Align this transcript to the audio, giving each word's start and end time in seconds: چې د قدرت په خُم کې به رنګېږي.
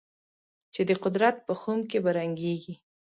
چې 0.73 0.81
د 0.89 0.91
قدرت 1.03 1.35
په 1.47 1.53
خُم 1.59 1.79
کې 1.89 1.97
به 2.03 2.11
رنګېږي. 2.17 2.73